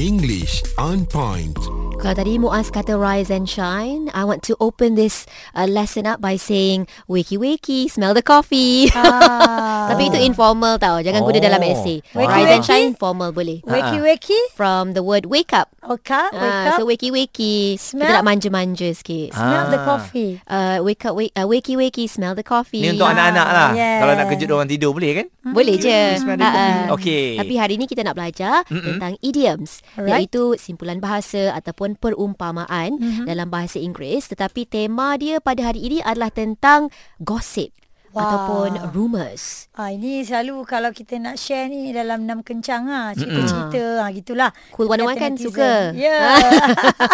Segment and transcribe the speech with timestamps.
[0.00, 1.79] English on point.
[2.00, 6.16] Kalau tadi Muaz kata rise and shine, I want to open this uh, lesson up
[6.16, 8.88] by saying wakey wakey, smell the coffee.
[8.96, 9.84] Ah.
[9.92, 11.44] Tapi itu informal tau, jangan guna Oh.
[11.44, 12.00] dalam essay.
[12.16, 12.68] Wakey rise and wakey?
[12.72, 13.60] shine formal boleh.
[13.62, 14.40] Wakey wakey.
[14.56, 15.68] From the word wake up.
[15.80, 16.80] Okay, wake Ah, up.
[16.80, 18.08] so wakey wakey, Smell?
[18.08, 19.36] kita nak manja-manja sikit.
[19.36, 19.84] Smell the Ah.
[19.86, 20.32] coffee.
[20.42, 22.80] Uh, wake up, wake, uh, wakey wakey, smell the coffee.
[22.80, 23.70] Ni untuk anak-anak lah.
[23.76, 24.00] yeah.
[24.00, 25.26] Kalau nak kejut orang tidur boleh kan?
[25.52, 26.00] Boleh je.
[26.16, 26.76] The Ah, ah.
[26.96, 27.36] Okey.
[27.36, 28.96] Tapi hari ni kita nak belajar Mm-mm.
[28.96, 30.24] tentang idioms Alright.
[30.24, 33.26] iaitu simpulan bahasa ataupun perumpamaan mm-hmm.
[33.26, 36.90] dalam bahasa Inggeris tetapi tema dia pada hari ini adalah tentang
[37.22, 37.70] gossip
[38.10, 38.26] Wow.
[38.26, 39.70] ataupun rumours.
[39.78, 44.50] Ah, ini selalu kalau kita nak share ni dalam enam kencang ah, cerita-cerita ah gitulah.
[44.74, 45.46] Cool 101 kan Netizen.
[45.46, 45.70] suka.
[45.94, 46.18] Ya.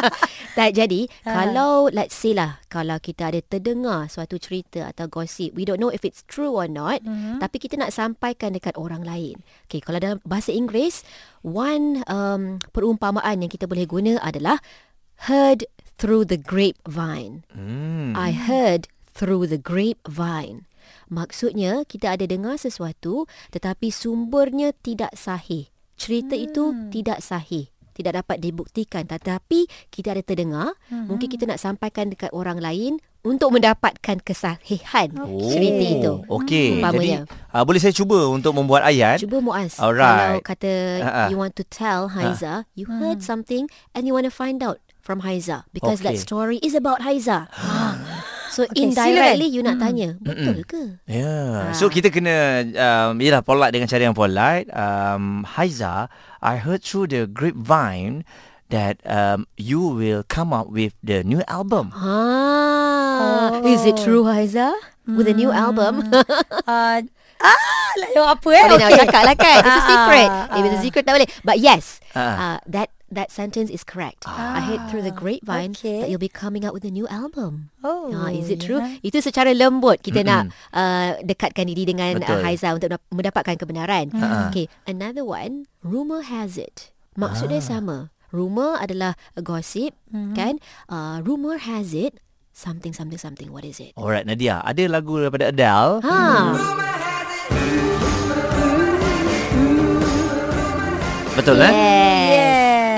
[0.57, 1.37] tak jadi Ha.
[1.37, 5.93] kalau let's say lah kalau kita ada terdengar suatu cerita atau gosip we don't know
[5.93, 7.37] if it's true or not mm-hmm.
[7.37, 9.37] tapi kita nak sampaikan dekat orang lain.
[9.69, 11.05] Okay kalau dalam bahasa Inggeris
[11.45, 14.57] one um, perumpamaan yang kita boleh guna adalah
[15.29, 15.69] heard
[16.01, 17.45] through the grapevine.
[17.53, 18.17] Hmm.
[18.17, 20.65] I heard through the grapevine.
[21.13, 25.69] Maksudnya kita ada dengar sesuatu tetapi sumbernya tidak sahih.
[25.97, 26.45] Cerita hmm.
[26.49, 27.73] itu tidak sahih.
[27.97, 31.09] Tidak dapat dibuktikan tetapi kita ada terdengar, hmm.
[31.09, 36.13] mungkin kita nak sampaikan dekat orang lain untuk mendapatkan kesahihan Oh, cerita itu.
[36.29, 36.77] Okey.
[36.77, 37.21] Jadi Umpamanya.
[37.51, 39.19] uh, boleh saya cuba untuk membuat ayat.
[39.19, 40.07] Cuba Muaz Alright.
[40.07, 41.25] Kalau kata Ha-ha.
[41.27, 45.23] You want to tell Haiza You heard something And you want to find out From
[45.23, 46.23] Haiza Because that Okay.
[46.23, 47.47] story Is about Haiza
[48.57, 49.53] So Okay, indirectly silakan.
[49.53, 51.21] You nak tanya Betul ke Ya.
[51.21, 51.49] Yeah.
[51.69, 51.73] Ah.
[51.77, 54.65] So kita kena um, yalah polite dengan cara yang polite.
[54.73, 56.09] Um, Haiza,
[56.41, 58.25] I heard through the grapevine
[58.73, 61.93] that um, you will come out with the new album.
[61.93, 64.73] Ah, Is it true Haiza
[65.07, 66.03] With a new album
[66.67, 66.99] Ah,
[67.47, 68.65] ah, lah yang apa eh?
[68.67, 71.03] Tak boleh nak cakap lah kan It's a Ah, secret ah, If it's a secret
[71.07, 72.19] tak boleh But yes Ah.
[72.19, 76.03] uh, That that sentence is correct I heard through the grapevine okay.
[76.03, 78.83] That you'll be coming out with a new album Oh, Ah, is it true?
[78.83, 78.99] yalah.
[79.01, 82.43] Itu secara lembut kita nak uh, dekatkan diri dengan uh.
[82.43, 84.11] Haiza untuk dap- mendapatkan kebenaran.
[84.11, 84.51] Ha-ha.
[84.51, 86.91] Okay, another one, rumor has it.
[87.15, 88.11] Maksud dia sama.
[88.35, 89.95] Rumor adalah a gossip,
[90.35, 90.59] kan?
[90.91, 92.19] Uh, rumor has it
[92.51, 93.55] something something something.
[93.55, 93.95] What is it?
[93.95, 96.03] Alright Nadia, ada lagu daripada Adele.
[96.03, 96.19] Ha.
[101.37, 101.73] Betul eh?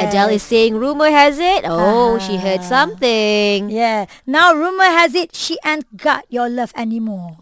[0.09, 1.69] Adele is saying rumor has it.
[1.69, 3.69] Oh, she heard something.
[3.69, 4.09] Yeah.
[4.25, 7.37] Now rumor has it she ain't got your love anymore.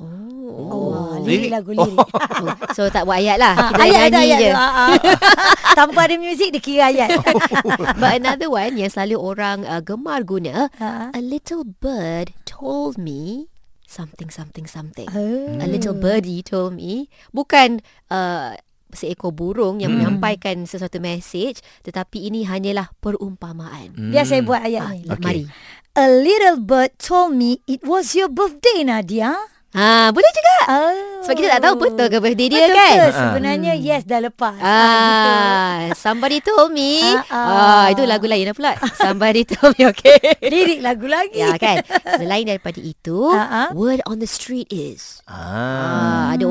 [0.46, 1.50] Oh, lirik lirik.
[1.54, 1.98] lagu lirik.
[1.98, 3.54] Oh, so tak buat ayat lah.
[3.70, 4.50] Kita ayat nyanyi ayat je.
[4.50, 4.90] tu, ah, ah.
[5.78, 7.08] Tanpa ada muzik dia kira ayat.
[8.02, 11.14] But another one yang selalu orang uh, gemar guna, Ha.
[11.14, 13.50] a little bird told me
[13.86, 15.06] something something something.
[15.14, 15.62] Oh.
[15.62, 18.58] A little birdie told me bukan uh,
[18.90, 23.92] seekor burung yang menyampaikan sesuatu message tetapi ini hanyalah perumpamaan.
[24.10, 25.02] Biar saya buat ayat Ah, ni.
[25.06, 25.22] Okey.
[25.22, 25.42] Mari.
[25.94, 29.32] A little bird told me it was your birthday Nadia.
[29.72, 30.56] Ha, boleh juga.
[30.70, 31.20] Oh.
[31.20, 32.94] Sebab kita tak tahu betul ke birthday dia Betul kan?
[32.94, 33.06] ke?
[33.12, 34.56] Sebenarnya yes dah lepas.
[34.56, 34.72] Ah.
[35.12, 37.04] Ah, somebody told me.
[37.04, 37.84] Ah, Ah, ah.
[37.92, 38.72] itu lagu lain lah pula.
[38.96, 40.16] Somebody told me, okay.
[40.40, 41.36] Lirik lagu lagi.
[41.36, 43.68] Ya kan Selain daripada itu Ah, ah.
[43.72, 45.36] Word on the street is Ah.
[45.36, 46.05] ah,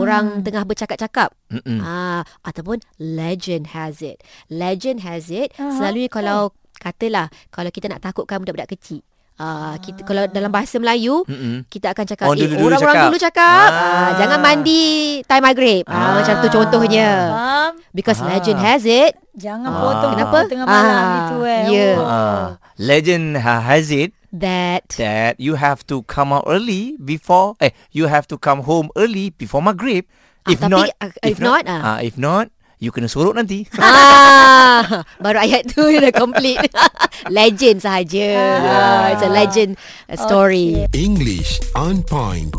[0.05, 1.79] orang tengah bercakap-cakap Mm-mm.
[1.79, 7.99] ah, Ataupun Legend has it Legend has it Ah, Selalunya kalau Katalah Kalau kita nak
[7.99, 9.01] takutkan budak-budak kecil
[9.35, 11.67] Ah, kita kalau dalam bahasa Melayu Mm-mm.
[11.67, 13.05] kita akan cakap Orang eh, dulu-dulu orang-orang cakap.
[13.05, 13.83] dulu cakap ah.
[13.83, 14.11] Ah.
[14.15, 14.83] jangan mandi
[15.21, 15.91] time maghrib ah.
[15.91, 16.11] Ah.
[16.15, 17.71] macam tu contohnya Faham?
[17.91, 18.27] because Ah.
[18.29, 19.81] legend has it Jangan Ah.
[19.81, 20.37] potong Kenapa?
[20.47, 21.61] tengah malam Ah, gitu eh.
[21.67, 21.89] ya.
[21.91, 22.07] Oh.
[22.07, 22.45] Ah,
[22.77, 28.07] legend ha- has it that that you have to come out early before eh you
[28.11, 30.03] have to come home early before maghrib.
[30.45, 31.81] Ah, If tapi, not, ah, if not, ah.
[31.81, 33.65] ah, if not, you kena sorok nanti.
[33.81, 36.69] Ah, baru ayat tu dah complete.
[37.33, 38.29] legend sahaja.
[38.61, 40.85] Ah, it's a legend uh, story.
[40.85, 41.01] Okay.
[41.01, 42.53] English on point.